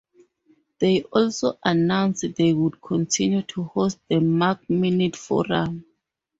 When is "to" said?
3.43-3.65